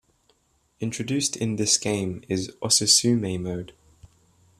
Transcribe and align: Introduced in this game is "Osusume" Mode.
Introduced 0.79 1.35
in 1.37 1.57
this 1.57 1.77
game 1.77 2.23
is 2.27 2.49
"Osusume" 2.63 3.39
Mode. 3.39 3.71